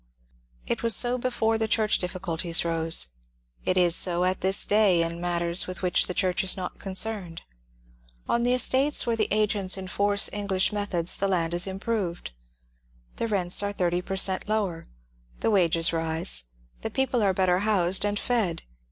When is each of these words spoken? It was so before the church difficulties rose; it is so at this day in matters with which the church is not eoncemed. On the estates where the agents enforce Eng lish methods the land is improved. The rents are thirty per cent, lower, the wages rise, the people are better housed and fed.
It 0.65 0.81
was 0.81 0.95
so 0.95 1.19
before 1.19 1.59
the 1.59 1.67
church 1.67 1.99
difficulties 1.99 2.65
rose; 2.65 3.09
it 3.65 3.77
is 3.77 3.95
so 3.95 4.23
at 4.23 4.41
this 4.41 4.65
day 4.65 5.03
in 5.03 5.21
matters 5.21 5.67
with 5.67 5.83
which 5.83 6.07
the 6.07 6.15
church 6.15 6.43
is 6.43 6.57
not 6.57 6.79
eoncemed. 6.79 7.41
On 8.27 8.41
the 8.41 8.55
estates 8.55 9.05
where 9.05 9.15
the 9.15 9.27
agents 9.29 9.77
enforce 9.77 10.27
Eng 10.33 10.47
lish 10.47 10.73
methods 10.73 11.15
the 11.15 11.27
land 11.27 11.53
is 11.53 11.67
improved. 11.67 12.31
The 13.17 13.27
rents 13.27 13.61
are 13.61 13.71
thirty 13.73 14.01
per 14.01 14.15
cent, 14.15 14.49
lower, 14.49 14.87
the 15.41 15.51
wages 15.51 15.93
rise, 15.93 16.45
the 16.81 16.89
people 16.89 17.21
are 17.21 17.31
better 17.31 17.59
housed 17.59 18.03
and 18.03 18.17
fed. 18.19 18.63